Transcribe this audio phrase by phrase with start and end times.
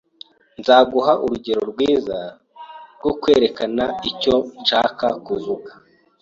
[0.59, 2.17] Nzaguha urugero rwiza
[2.97, 5.71] rwo kwerekana icyo nshaka kuvuga.